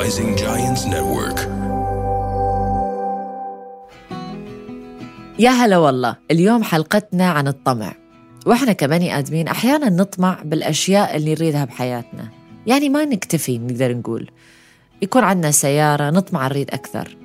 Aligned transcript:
Rising 0.00 0.32
Giants 0.36 0.84
Network. 0.94 1.40
يا 5.38 5.50
هلا 5.50 5.78
والله 5.78 6.16
اليوم 6.30 6.62
حلقتنا 6.62 7.30
عن 7.30 7.48
الطمع. 7.48 7.92
وإحنا 8.46 8.72
كبني 8.72 9.18
آدمين 9.18 9.48
أحيانا 9.48 9.90
نطمع 9.90 10.38
بالأشياء 10.44 11.16
اللي 11.16 11.34
نريدها 11.34 11.64
بحياتنا. 11.64 12.28
يعني 12.66 12.88
ما 12.88 13.04
نكتفي 13.04 13.58
نقدر 13.58 13.96
نقول. 13.96 14.30
يكون 15.02 15.24
عندنا 15.24 15.50
سيارة 15.50 16.10
نطمع 16.10 16.48
نريد 16.48 16.70
أكثر. 16.70 17.16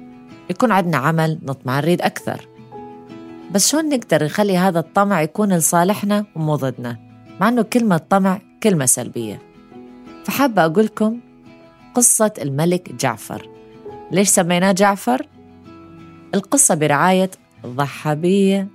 يكون 0.50 0.72
عندنا 0.72 0.98
عمل 0.98 1.40
نطمع 1.44 1.80
نريد 1.80 2.02
أكثر. 2.02 2.48
بس 3.52 3.72
شلون 3.72 3.90
نقدر 3.90 4.24
نخلي 4.24 4.58
هذا 4.58 4.80
الطمع 4.80 5.22
يكون 5.22 5.54
لصالحنا 5.54 6.26
ومو 6.36 6.56
ضدنا؟ 6.56 6.98
مع 7.42 7.50
إنه 7.50 7.62
كلمة 7.62 7.98
طمع 7.98 8.42
كلمة 8.64 8.86
سلبية. 8.86 9.42
فحابة 10.26 10.66
أقول 10.66 10.88
قصة 11.96 12.34
الملك 12.42 12.92
جعفر. 12.92 13.50
ليش 14.12 14.30
سميناه 14.30 14.72
جعفر؟ 14.72 15.28
القصة 16.36 16.76
برعاية 16.76 17.32
ضحابية. 17.66 18.68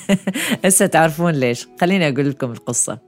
هسه 0.64 0.86
تعرفون 0.86 1.32
ليش. 1.32 1.68
خليني 1.80 2.08
أقول 2.08 2.30
لكم 2.30 2.50
القصة. 2.50 2.98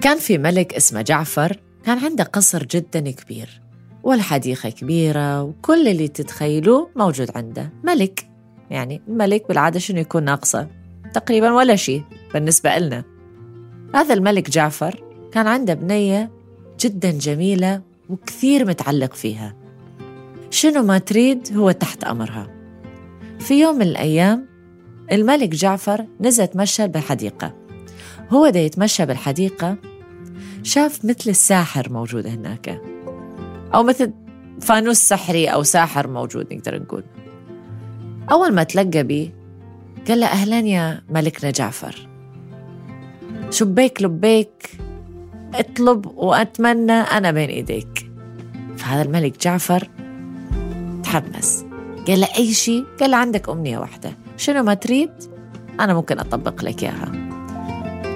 كان 0.00 0.18
في 0.18 0.38
ملك 0.38 0.74
اسمه 0.74 1.02
جعفر 1.02 1.60
كان 1.84 1.98
عنده 1.98 2.24
قصر 2.24 2.64
جدا 2.64 3.10
كبير 3.10 3.60
والحديقة 4.02 4.70
كبيرة 4.70 5.42
وكل 5.42 5.88
اللي 5.88 6.08
تتخيلوه 6.08 6.90
موجود 6.96 7.30
عنده. 7.36 7.72
ملك. 7.84 8.30
يعني 8.70 9.02
الملك 9.08 9.48
بالعادة 9.48 9.78
شنو 9.78 10.00
يكون 10.00 10.24
ناقصة؟ 10.24 10.68
تقريبا 11.14 11.52
ولا 11.52 11.76
شيء 11.76 12.02
بالنسبة 12.34 12.78
لنا 12.78 13.04
هذا 13.94 14.14
الملك 14.14 14.50
جعفر 14.50 15.04
كان 15.32 15.46
عنده 15.46 15.74
بنية 15.74 16.37
جدا 16.80 17.10
جميلة 17.10 17.82
وكثير 18.08 18.66
متعلق 18.66 19.14
فيها. 19.14 19.54
شنو 20.50 20.82
ما 20.82 20.98
تريد 20.98 21.56
هو 21.56 21.70
تحت 21.70 22.04
أمرها. 22.04 22.50
في 23.38 23.60
يوم 23.60 23.76
من 23.76 23.82
الأيام 23.82 24.46
الملك 25.12 25.48
جعفر 25.48 26.06
نزل 26.20 26.44
يتمشى 26.44 26.88
بالحديقة. 26.88 27.54
هو 28.30 28.48
دا 28.48 28.60
يتمشى 28.60 29.06
بالحديقة 29.06 29.76
شاف 30.62 31.04
مثل 31.04 31.30
الساحر 31.30 31.92
موجود 31.92 32.26
هناك. 32.26 32.82
أو 33.74 33.82
مثل 33.82 34.12
فانوس 34.60 34.96
سحري 34.96 35.46
أو 35.48 35.62
ساحر 35.62 36.08
موجود 36.08 36.54
نقدر 36.54 36.82
نقول. 36.82 37.04
أول 38.32 38.54
ما 38.54 38.62
تلقى 38.62 39.02
بيه 39.02 39.34
قال 40.08 40.20
له 40.20 40.26
أهلا 40.26 40.60
يا 40.60 41.02
ملكنا 41.10 41.50
جعفر. 41.50 42.08
شبيك 43.50 44.02
لبيك 44.02 44.70
اطلب 45.54 46.06
وأتمنى 46.06 46.92
أنا 46.92 47.30
بين 47.30 47.48
إيديك. 47.48 48.10
فهذا 48.76 49.02
الملك 49.02 49.40
جعفر 49.40 49.88
تحمس. 51.02 51.64
قال 52.08 52.20
له 52.20 52.28
أي 52.36 52.52
شيء؟ 52.52 52.84
قال 53.00 53.10
له 53.10 53.16
عندك 53.16 53.48
أمنية 53.48 53.78
واحدة. 53.78 54.12
شنو 54.36 54.62
ما 54.62 54.74
تريد 54.74 55.10
أنا 55.80 55.94
ممكن 55.94 56.18
أطبق 56.18 56.64
لك 56.64 56.82
إياها. 56.82 57.12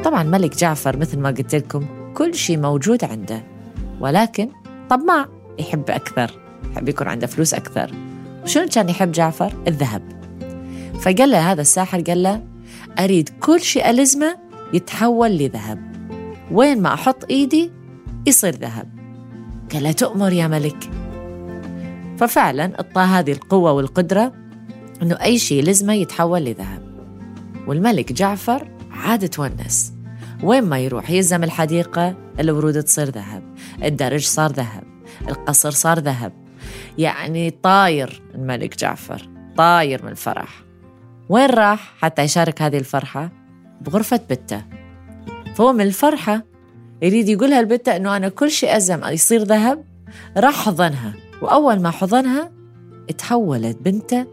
طبعا 0.04 0.22
ملك 0.22 0.56
جعفر 0.56 0.96
مثل 0.96 1.18
ما 1.18 1.28
قلت 1.28 1.54
لكم 1.54 1.86
كل 2.14 2.34
شيء 2.34 2.58
موجود 2.58 3.04
عنده. 3.04 3.42
ولكن 4.00 4.48
طماع 4.90 5.26
يحب 5.58 5.90
أكثر. 5.90 6.30
يحب 6.72 6.88
يكون 6.88 7.08
عنده 7.08 7.26
فلوس 7.26 7.54
أكثر. 7.54 7.90
وشنو 8.44 8.68
كان 8.68 8.88
يحب 8.88 9.12
جعفر؟ 9.12 9.52
الذهب. 9.66 10.02
فقال 11.00 11.30
له 11.30 11.52
هذا 11.52 11.60
الساحر 11.60 12.00
قال 12.00 12.22
له 12.22 12.42
أريد 12.98 13.28
كل 13.40 13.60
شيء 13.60 13.90
ألزمه 13.90 14.36
يتحول 14.72 15.30
لذهب. 15.30 15.91
وين 16.52 16.82
ما 16.82 16.94
أحط 16.94 17.24
إيدي 17.30 17.72
يصير 18.26 18.54
ذهب. 18.54 18.92
قال 19.72 19.82
له 19.82 19.92
تؤمر 19.92 20.32
يا 20.32 20.48
ملك. 20.48 20.90
ففعلا 22.18 22.64
اعطاه 22.74 23.04
هذه 23.04 23.32
القوة 23.32 23.72
والقدرة 23.72 24.32
أنه 25.02 25.14
أي 25.22 25.38
شيء 25.38 25.62
لزمه 25.64 25.92
يتحول 25.92 26.44
لذهب. 26.44 26.82
والملك 27.66 28.12
جعفر 28.12 28.68
عاد 28.90 29.28
تونس. 29.28 29.92
وين 30.42 30.64
ما 30.64 30.78
يروح 30.78 31.10
يلزم 31.10 31.44
الحديقة 31.44 32.14
الورود 32.40 32.82
تصير 32.82 33.08
ذهب 33.08 33.42
الدرج 33.84 34.24
صار 34.24 34.52
ذهب 34.52 34.84
القصر 35.28 35.70
صار 35.70 35.98
ذهب. 35.98 36.32
يعني 36.98 37.50
طاير 37.50 38.22
الملك 38.34 38.78
جعفر 38.78 39.28
طاير 39.56 40.04
من 40.04 40.10
الفرح. 40.10 40.62
وين 41.28 41.50
راح 41.50 41.94
حتى 41.98 42.22
يشارك 42.22 42.62
هذه 42.62 42.78
الفرحة؟ 42.78 43.30
بغرفة 43.80 44.20
بتة. 44.30 44.62
فهو 45.54 45.72
من 45.72 45.80
الفرحة 45.80 46.51
يريد 47.02 47.28
يقولها 47.28 47.60
البتة 47.60 47.96
أنه 47.96 48.16
أنا 48.16 48.28
كل 48.28 48.50
شيء 48.50 48.76
أزم 48.76 49.04
يصير 49.04 49.42
ذهب 49.42 49.84
راح 50.36 50.66
حضنها. 50.66 51.14
وأول 51.42 51.80
ما 51.80 51.90
حضنها 51.90 52.50
تحولت 53.18 53.78
بنته 53.82 54.26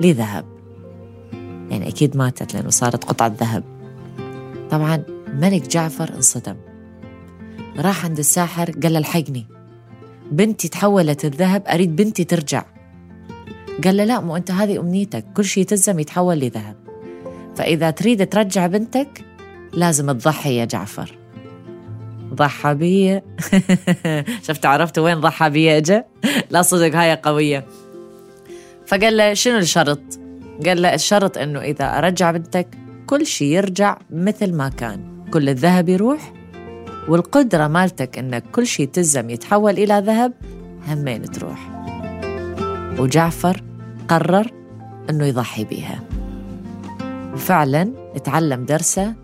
لذهب. 0.00 0.44
يعني 1.70 1.88
أكيد 1.88 2.16
ماتت 2.16 2.54
لأنه 2.54 2.70
صارت 2.70 3.04
قطعة 3.04 3.36
ذهب. 3.40 3.64
طبعا 4.70 5.02
الملك 5.28 5.68
جعفر 5.68 6.14
انصدم. 6.14 6.56
راح 7.78 8.04
عند 8.04 8.18
الساحر 8.18 8.70
قال 8.70 8.92
له 8.92 8.98
الحقني 8.98 9.46
بنتي 10.32 10.68
تحولت 10.68 11.24
الذهب 11.24 11.62
أريد 11.66 11.96
بنتي 11.96 12.24
ترجع. 12.24 12.64
قال 13.84 13.96
له 13.96 14.04
لا 14.04 14.20
مو 14.20 14.36
أنت 14.36 14.50
هذه 14.50 14.80
أمنيتك 14.80 15.24
كل 15.36 15.44
شيء 15.44 15.64
تلزم 15.64 15.98
يتحول 15.98 16.38
لذهب. 16.38 16.76
فإذا 17.56 17.90
تريد 17.90 18.28
ترجع 18.28 18.66
بنتك 18.66 19.24
لازم 19.72 20.12
تضحي 20.12 20.56
يا 20.56 20.64
جعفر. 20.64 21.17
ضحى 22.38 22.74
بي. 22.74 23.20
شفت 24.46 24.66
عرفت 24.66 24.98
وين 24.98 25.20
ضحى 25.20 25.50
بي 25.50 25.76
اجى 25.76 26.02
لا 26.50 26.62
صدق 26.62 26.96
هاي 26.96 27.14
قوية. 27.14 27.66
فقال 28.86 29.16
له 29.16 29.34
شنو 29.34 29.58
الشرط؟ 29.58 30.00
قال 30.66 30.82
له 30.82 30.94
الشرط 30.94 31.38
إنه 31.38 31.60
إذا 31.60 31.98
أرجع 31.98 32.30
بنتك 32.30 32.68
كل 33.06 33.26
شيء 33.26 33.46
يرجع 33.46 33.98
مثل 34.10 34.54
ما 34.54 34.68
كان. 34.68 35.24
كل 35.32 35.48
الذهب 35.48 35.88
يروح 35.88 36.32
والقدرة 37.08 37.66
مالتك 37.66 38.18
إنك 38.18 38.44
كل 38.52 38.66
شيء 38.66 38.88
تلزم 38.88 39.30
يتحول 39.30 39.72
إلى 39.72 40.02
ذهب 40.06 40.32
همين 40.88 41.22
تروح. 41.22 41.70
وجعفر 42.98 43.62
قرر 44.08 44.50
إنه 45.10 45.26
يضحي 45.26 45.64
بيها. 45.64 46.00
وفعلا 47.34 47.92
اتعلم 48.16 48.64
درسه 48.64 49.14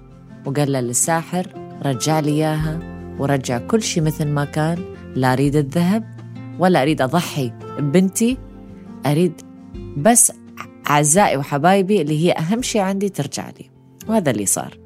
وقال 0.46 0.72
للساحر 0.72 1.46
رجع 1.84 2.20
لي 2.20 2.30
إياها. 2.30 2.93
ورجع 3.18 3.58
كل 3.58 3.82
شيء 3.82 4.02
مثل 4.02 4.28
ما 4.28 4.44
كان. 4.44 4.94
لا 5.16 5.32
أريد 5.32 5.56
الذهب 5.56 6.14
ولا 6.58 6.82
أريد 6.82 7.02
أضحي 7.02 7.52
ببنتي 7.78 8.38
أريد 9.06 9.40
بس 9.96 10.32
أعزائي 10.90 11.36
وحبايبي 11.36 12.02
اللي 12.02 12.26
هي 12.26 12.32
أهم 12.32 12.62
شيء 12.62 12.80
عندي 12.80 13.08
ترجع 13.08 13.50
لي 13.50 13.70
وهذا 14.08 14.30
اللي 14.30 14.46
صار. 14.46 14.78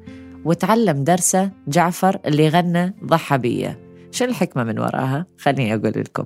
وتعلم 0.45 1.03
درسه 1.03 1.51
جعفر 1.67 2.19
اللي 2.25 2.49
غنى 2.49 2.95
ضحى 3.05 3.37
بيه 3.37 3.79
شو 4.11 4.25
الحكمة 4.25 4.63
من 4.63 4.79
وراها؟ 4.79 5.25
خليني 5.37 5.75
أقول 5.75 5.93
لكم. 5.95 6.25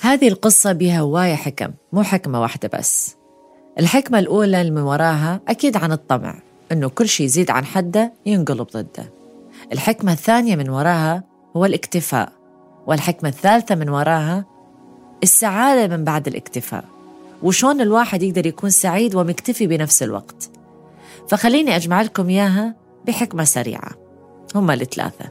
هذه 0.00 0.28
القصة 0.28 0.72
بها 0.72 1.00
هواية 1.00 1.34
حكم 1.34 1.70
مو 1.92 2.02
حكمة 2.02 2.40
واحدة 2.40 2.70
بس. 2.78 3.16
الحكمة 3.78 4.18
الأولى 4.18 4.60
اللي 4.60 4.72
من 4.72 4.82
وراها 4.82 5.40
أكيد 5.48 5.76
عن 5.76 5.92
الطمع. 5.92 6.43
إنه 6.72 6.88
كل 6.88 7.08
شيء 7.08 7.26
يزيد 7.26 7.50
عن 7.50 7.64
حده 7.64 8.12
ينقلب 8.26 8.66
ضده. 8.72 9.12
الحكمة 9.72 10.12
الثانية 10.12 10.56
من 10.56 10.70
وراها 10.70 11.24
هو 11.56 11.64
الاكتفاء 11.64 12.32
والحكمة 12.86 13.28
الثالثة 13.28 13.74
من 13.74 13.88
وراها 13.88 14.44
السعادة 15.22 15.96
من 15.96 16.04
بعد 16.04 16.28
الاكتفاء. 16.28 16.84
وشون 17.42 17.80
الواحد 17.80 18.22
يقدر 18.22 18.46
يكون 18.46 18.70
سعيد 18.70 19.14
ومكتفي 19.14 19.66
بنفس 19.66 20.02
الوقت. 20.02 20.50
فخليني 21.28 21.76
أجمع 21.76 22.02
لكم 22.02 22.28
إياها 22.28 22.74
بحكمة 23.06 23.44
سريعة. 23.44 23.90
هم 24.54 24.70
الثلاثة. 24.70 25.24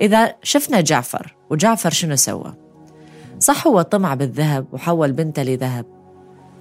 إذا 0.00 0.34
شفنا 0.42 0.80
جعفر 0.80 1.36
وجعفر 1.50 1.90
شنو 1.90 2.16
سوى؟ 2.16 2.54
صح 3.38 3.66
هو 3.66 3.82
طمع 3.82 4.14
بالذهب 4.14 4.66
وحول 4.72 5.12
بنته 5.12 5.42
لذهب. 5.42 5.86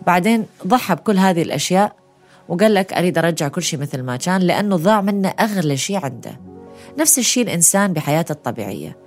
بعدين 0.08 0.46
ضحى 0.68 0.96
بكل 0.96 1.18
هذه 1.18 1.42
الأشياء 1.42 1.96
وقال 2.50 2.74
لك 2.74 2.94
أريد 2.94 3.18
أرجع 3.18 3.48
كل 3.48 3.64
شيء 3.64 3.80
مثل 3.80 4.02
ما 4.02 4.18
كان 4.18 4.42
لأنه 4.42 4.76
ضاع 4.76 5.02
منه 5.02 5.30
أغلى 5.30 5.78
شيء 5.78 6.06
عنده. 6.06 6.40
نفس 7.00 7.20
الشيء 7.20 7.44
الإنسان 7.44 7.94
بحياته 7.94 8.32
الطبيعية. 8.32 8.98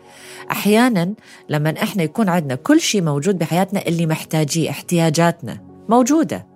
أحيانا 0.50 1.14
لما 1.48 1.74
إحنا 1.82 2.02
يكون 2.02 2.28
عندنا 2.28 2.54
كل 2.54 2.80
شيء 2.80 3.02
موجود 3.02 3.38
بحياتنا 3.38 3.86
اللي 3.86 4.06
محتاجيه 4.06 4.70
احتياجاتنا 4.70 5.58
موجودة. 5.88 6.46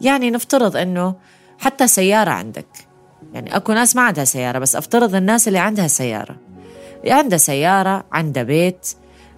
يعني 0.00 0.30
نفترض 0.30 0.76
أنه 0.76 1.14
حتى 1.58 1.86
سيارة 1.86 2.30
عندك. 2.30 2.68
يعني 3.34 3.56
أكو 3.56 3.72
ناس 3.72 3.96
ما 3.96 4.02
عندها 4.02 4.24
سيارة 4.24 4.58
بس 4.58 4.76
أفترض 4.76 5.14
الناس 5.14 5.48
اللي 5.48 5.58
عندها 5.58 5.86
سيارة. 5.86 6.36
عنده 7.06 7.36
سيارة 7.36 8.04
عنده 8.12 8.42
بيت 8.42 8.88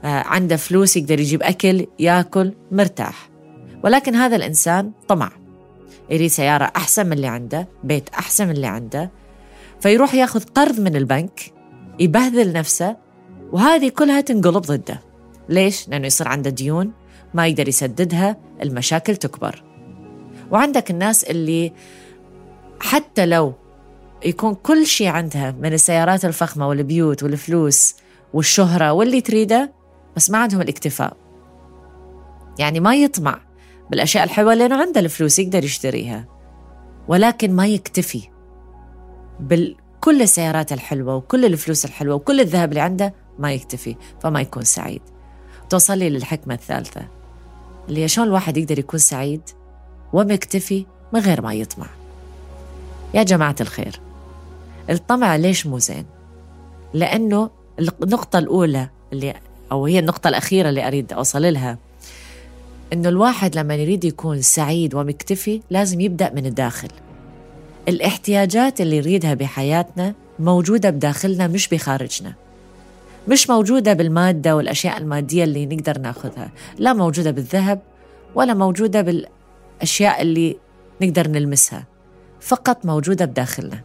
آه، 0.05 0.23
عنده 0.23 0.57
فلوس 0.57 0.97
يقدر 0.97 1.21
يجيب 1.21 1.43
أكل 1.43 1.87
يأكل 1.99 2.53
مرتاح. 2.73 3.29
ولكن 3.85 4.15
هذا 4.15 4.37
الإنسان 4.37 4.93
طمع. 5.09 5.31
يريد 6.11 6.31
سيارة 6.31 6.73
أحسن 6.77 7.07
من 7.07 7.13
اللي 7.13 7.27
عنده 7.27 7.69
بيت 7.85 8.09
أحسن 8.09 8.47
من 8.47 8.55
اللي 8.55 8.67
عنده. 8.67 9.11
فيروح 9.81 10.15
ياخذ 10.15 10.43
قرض 10.43 10.81
من 10.81 10.97
البنك 10.97 11.53
يبهذل 11.99 12.53
نفسه 12.53 12.97
وهذه 13.53 13.89
كلها 13.89 14.21
تنقلب 14.21 14.63
ضده. 14.63 15.01
ليش؟ 15.49 15.89
لأنه 15.89 16.07
يصير 16.07 16.29
عنده 16.29 16.51
ديون 16.51 16.93
ما 17.35 17.47
يقدر 17.47 17.69
يسددها 17.69 18.37
المشاكل 18.63 19.17
تكبر. 19.17 19.65
وعندك 20.51 20.91
الناس 20.91 21.25
اللي 21.25 21.73
حتى 22.81 23.27
لو 23.27 23.55
يكون 24.25 24.55
كل 24.55 24.87
شيء 24.87 25.09
عندها 25.09 25.51
من 25.51 25.73
السيارات 25.73 26.25
الفخمة 26.25 26.69
والبيوت 26.69 27.23
والفلوس 27.23 27.95
والشهرة 28.35 28.93
واللي 28.93 29.21
تريده 29.21 29.73
بس 30.17 30.31
ما 30.31 30.39
عندهم 30.39 30.61
الاكتفاء. 30.61 31.17
يعني 32.59 32.81
ما 32.81 32.95
يطمع. 32.95 33.48
بالأشياء 33.91 34.25
الحلوة 34.25 34.55
لأنه 34.55 34.81
عنده 34.81 35.01
الفلوس 35.01 35.39
يقدر 35.39 35.65
يشتريها. 35.65 36.25
ولكن 37.09 37.53
ما 37.53 37.67
يكتفي 37.67 38.29
بكل 39.41 40.23
السيارات 40.23 40.73
الحلوة 40.73 41.17
وكل 41.17 41.45
الفلوس 41.45 41.85
الحلوة 41.85 42.15
وكل 42.15 42.41
الذهب 42.41 42.69
اللي 42.69 42.81
عنده 42.81 43.15
ما 43.39 43.53
يكتفي 43.53 43.97
فما 44.21 44.41
يكون 44.41 44.63
سعيد. 44.63 45.03
توصل 45.71 45.99
لي 45.99 46.11
للحكمة 46.11 46.55
الثالثة 46.55 47.09
اللي 47.89 48.09
شلون 48.09 48.27
الواحد 48.27 48.57
يقدر 48.57 48.79
يكون 48.79 49.01
سعيد 49.01 49.43
ومكتفي 50.13 50.87
من 51.13 51.21
غير 51.21 51.43
ما 51.43 51.55
يطمع. 51.55 51.87
يا 53.15 53.23
جماعة 53.23 53.57
الخير 53.61 54.01
الطمع 54.91 55.37
ليش 55.37 55.67
مو 55.67 55.79
زين؟ 55.79 56.07
لأنه 56.95 57.51
النقطة 57.79 58.39
الأولى 58.39 58.89
اللي 59.13 59.35
أو 59.73 59.87
هي 59.87 59.99
النقطة 59.99 60.29
الأخيرة 60.29 60.69
اللي 60.69 60.87
أريد 60.87 61.13
أوصل 61.13 61.53
لها 61.53 61.79
إنه 62.93 63.09
الواحد 63.09 63.59
لما 63.59 63.75
يريد 63.75 64.05
يكون 64.05 64.43
سعيد 64.43 64.95
ومكتفي 64.95 65.61
لازم 65.71 66.01
يبدأ 66.01 66.33
من 66.35 66.47
الداخل. 66.47 66.89
الاحتياجات 67.89 68.81
اللي 68.81 69.01
نريدها 69.01 69.35
بحياتنا 69.35 70.15
موجودة 70.39 70.91
بداخلنا 70.91 71.47
مش 71.47 71.69
بخارجنا. 71.69 72.35
مش 73.29 73.51
موجودة 73.51 73.93
بالمادة 73.93 74.57
والأشياء 74.57 74.99
المادية 74.99 75.45
اللي 75.45 75.67
نقدر 75.67 75.99
ناخذها. 75.99 76.51
لا 76.79 76.93
موجودة 76.93 77.31
بالذهب 77.31 77.81
ولا 78.35 78.55
موجودة 78.55 79.03
بالأشياء 79.03 80.23
اللي 80.23 80.57
نقدر 81.03 81.29
نلمسها. 81.29 81.85
فقط 82.41 82.87
موجودة 82.87 83.25
بداخلنا. 83.25 83.81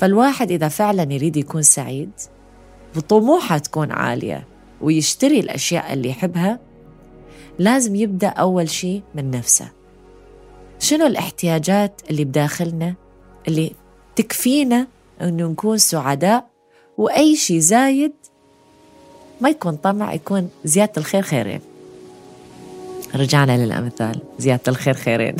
فالواحد 0.00 0.50
إذا 0.50 0.68
فعلا 0.68 1.12
يريد 1.12 1.36
يكون 1.36 1.62
سعيد 1.62 2.10
وطموحه 2.96 3.58
تكون 3.58 3.92
عالية 3.92 4.46
ويشتري 4.80 5.40
الأشياء 5.40 5.92
اللي 5.92 6.08
يحبها 6.08 6.58
لازم 7.58 7.94
يبدأ 7.94 8.28
أول 8.28 8.70
شيء 8.70 9.02
من 9.14 9.30
نفسه. 9.30 9.68
شنو 10.80 11.06
الاحتياجات 11.06 12.00
اللي 12.10 12.24
بداخلنا؟ 12.24 12.94
اللي 13.48 13.72
تكفينا 14.16 14.86
أنه 15.20 15.48
نكون 15.48 15.78
سعداء؟ 15.78 16.46
وأي 16.98 17.36
شيء 17.36 17.58
زايد 17.58 18.12
ما 19.40 19.48
يكون 19.48 19.76
طمع 19.76 20.14
يكون 20.14 20.50
زيادة 20.64 20.92
الخير 20.96 21.22
خيرين. 21.22 21.60
رجعنا 23.14 23.64
للأمثال 23.64 24.20
زيادة 24.38 24.62
الخير 24.68 24.94
خيرين. 24.94 25.36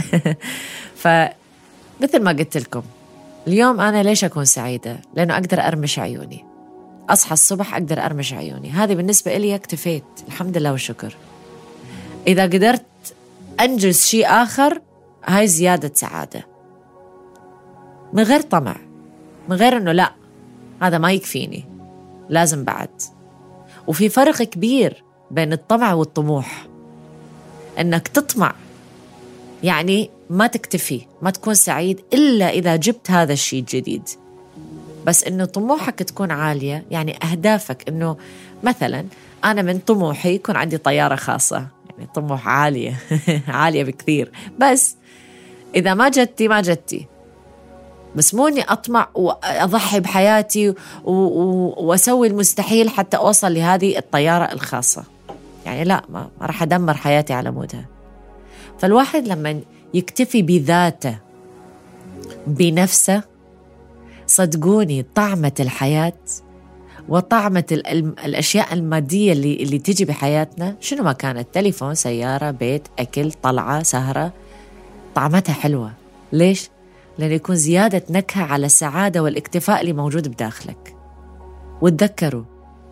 فمثل 1.02 2.22
ما 2.22 2.30
قلت 2.30 2.56
لكم 2.56 2.82
اليوم 3.46 3.80
أنا 3.80 4.02
ليش 4.02 4.24
أكون 4.24 4.44
سعيدة؟ 4.44 4.96
لأنه 5.14 5.34
أقدر 5.34 5.60
أرمش 5.60 5.98
عيوني. 5.98 6.44
أصحى 7.10 7.32
الصبح 7.32 7.74
أقدر 7.74 8.04
أرمش 8.04 8.32
عيوني. 8.32 8.70
هذه 8.70 8.94
بالنسبة 8.94 9.36
إلي 9.36 9.54
اكتفيت. 9.54 10.04
الحمد 10.28 10.58
لله 10.58 10.72
والشكر. 10.72 11.14
إذا 12.26 12.42
قدرت 12.42 12.84
أنجز 13.60 14.00
شيء 14.00 14.26
آخر 14.26 14.80
هاي 15.24 15.46
زيادة 15.46 15.92
سعادة. 15.94 16.46
من 18.12 18.22
غير 18.22 18.40
طمع 18.40 18.76
من 19.48 19.56
غير 19.56 19.76
أنه 19.76 19.92
لا 19.92 20.12
هذا 20.82 20.98
ما 20.98 21.12
يكفيني 21.12 21.64
لازم 22.28 22.64
بعد. 22.64 23.02
وفي 23.86 24.08
فرق 24.08 24.42
كبير 24.42 25.04
بين 25.30 25.52
الطمع 25.52 25.92
والطموح. 25.92 26.66
إنك 27.80 28.08
تطمع 28.08 28.54
يعني 29.62 30.10
ما 30.30 30.46
تكتفي 30.46 31.00
ما 31.22 31.30
تكون 31.30 31.54
سعيد 31.54 32.00
إلا 32.12 32.50
إذا 32.50 32.76
جبت 32.76 33.10
هذا 33.10 33.32
الشيء 33.32 33.60
الجديد. 33.60 34.08
بس 35.06 35.24
إنه 35.24 35.44
طموحك 35.44 35.98
تكون 35.98 36.30
عالية 36.30 36.84
يعني 36.90 37.18
أهدافك 37.24 37.88
إنه 37.88 38.16
مثلا 38.62 39.04
أنا 39.44 39.62
من 39.62 39.78
طموحي 39.78 40.34
يكون 40.34 40.56
عندي 40.56 40.78
طيارة 40.78 41.16
خاصة. 41.16 41.66
طموح 42.06 42.48
عالية. 42.48 42.96
عالية 43.48 43.84
بكثير. 43.84 44.30
بس 44.58 44.96
إذا 45.74 45.94
ما 45.94 46.08
جتي 46.08 46.48
ما 46.48 46.60
جتي. 46.60 47.06
بس 48.16 48.34
مو 48.34 48.48
إني 48.48 48.62
أطمع 48.62 49.08
وأضحي 49.14 50.00
بحياتي 50.00 50.74
وأسوي 51.04 52.26
المستحيل 52.26 52.90
حتى 52.90 53.16
أوصل 53.16 53.54
لهذه 53.54 53.98
الطيارة 53.98 54.52
الخاصة. 54.52 55.04
يعني 55.66 55.84
لا 55.84 56.02
ما, 56.08 56.28
راح 56.40 56.62
أدمر 56.62 56.94
حياتي 56.94 57.32
على 57.32 57.50
مودها. 57.50 57.86
فالواحد 58.78 59.28
لما 59.28 59.60
يكتفي 59.94 60.42
بذاته 60.42 61.18
بنفسه 62.46 63.22
صدقوني 64.26 65.06
طعمة 65.14 65.52
الحياة 65.60 66.12
وطعمة 67.08 67.64
الأشياء 68.24 68.72
المادية 68.74 69.32
اللي, 69.32 69.62
اللي 69.62 69.78
تجي 69.78 70.04
بحياتنا. 70.04 70.76
شنو 70.80 71.02
ما 71.02 71.12
كانت؟ 71.12 71.48
تليفون 71.52 71.94
سيارة 71.94 72.50
بيت 72.50 72.88
أكل 72.98 73.32
طلعة 73.32 73.82
سهرة. 73.82 74.32
طعمتها 75.14 75.52
حلوة. 75.52 75.92
ليش؟ 76.32 76.70
لأنه 77.18 77.34
يكون 77.34 77.56
زيادة 77.56 78.02
نكهة 78.10 78.44
على 78.44 78.66
السعادة 78.66 79.22
والاكتفاء 79.22 79.80
اللي 79.80 79.92
موجود 79.92 80.28
بداخلك. 80.28 80.96
وتذكروا 81.80 82.44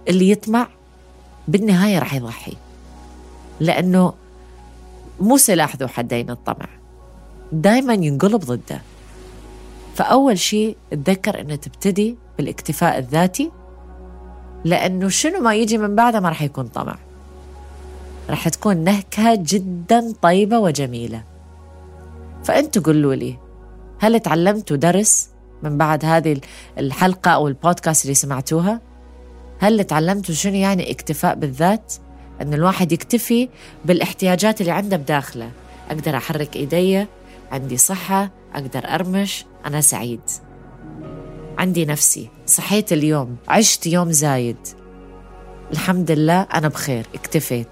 اللي 0.08 0.30
يطمع 0.30 0.68
بالنهاية 1.48 1.98
راح 1.98 2.14
يضحي. 2.14 2.52
لأنه 3.60 4.12
مو 5.20 5.36
سلاح 5.36 5.76
ذو 5.76 5.88
حدين 5.88 6.30
الطمع 6.30 6.68
دايما 7.52 7.94
ينقلب 7.94 8.40
ضده. 8.40 8.80
فأول 9.94 10.38
شيء 10.38 10.76
تذكر 10.90 11.40
أنه 11.40 11.54
تبتدي 11.54 12.16
بالاكتفاء 12.38 12.98
الذاتي 12.98 13.50
لأنه 14.66 15.08
شنو 15.08 15.40
ما 15.40 15.54
يجي 15.54 15.78
من 15.78 15.94
بعده 15.94 16.20
ما 16.20 16.28
راح 16.28 16.42
يكون 16.42 16.66
طمع 16.66 16.96
راح 18.30 18.48
تكون 18.48 18.84
نكهة 18.84 19.38
جدا 19.42 20.12
طيبة 20.22 20.58
وجميلة 20.58 21.22
فأنتوا 22.44 22.82
قولوا 22.82 23.14
لي 23.14 23.38
هل 23.98 24.20
تعلمتوا 24.20 24.76
درس 24.76 25.28
من 25.62 25.78
بعد 25.78 26.04
هذه 26.04 26.40
الحلقة 26.78 27.30
أو 27.30 27.48
البودكاست 27.48 28.04
اللي 28.04 28.14
سمعتوها؟ 28.14 28.80
هل 29.58 29.84
تعلمتوا 29.84 30.34
شنو 30.34 30.54
يعني 30.54 30.90
اكتفاء 30.90 31.34
بالذات؟ 31.34 31.94
أن 32.40 32.54
الواحد 32.54 32.92
يكتفي 32.92 33.48
بالاحتياجات 33.84 34.60
اللي 34.60 34.72
عنده 34.72 34.96
بداخله 34.96 35.50
أقدر 35.90 36.16
أحرك 36.16 36.56
إيدي 36.56 37.06
عندي 37.52 37.76
صحة 37.76 38.30
أقدر 38.54 38.84
أرمش 38.84 39.44
أنا 39.66 39.80
سعيد 39.80 40.20
عندي 41.58 41.84
نفسي. 41.84 42.28
صحيت 42.46 42.92
اليوم 42.92 43.36
عشت 43.48 43.86
يوم 43.86 44.12
زايد. 44.12 44.56
الحمد 45.72 46.10
لله 46.10 46.40
أنا 46.42 46.68
بخير 46.68 47.06
اكتفيت. 47.14 47.68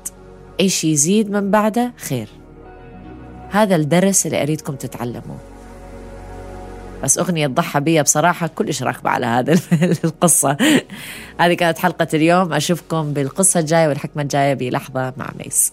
أي 0.61 0.69
شيء 0.69 0.91
يزيد 0.91 1.31
من 1.31 1.51
بعده 1.51 1.93
خير. 1.97 2.29
هذا 3.51 3.77
الدرس 3.77 4.27
اللي 4.27 4.43
أريدكم 4.43 4.75
تتعلموه. 4.75 5.39
بس 7.03 7.19
أغنية 7.19 7.47
ضحى 7.47 7.81
بيها 7.81 8.03
بصراحة 8.03 8.47
كلش 8.47 8.83
راكبة 8.83 9.11
على 9.11 9.27
هذا 9.27 9.53
القصة. 10.05 10.57
هذه 11.41 11.55
كانت 11.55 11.79
حلقة 11.79 12.09
اليوم. 12.15 12.53
أشوفكم 12.53 13.13
بالقصة 13.13 13.61
الجاية 13.61 13.89
والحكمة 13.89 14.23
الجاية 14.23 14.55
بلحظة 14.55 15.13
مع 15.17 15.31
ميس. 15.45 15.73